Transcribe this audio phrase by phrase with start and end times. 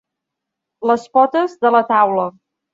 [0.93, 2.29] Les potes de la taula.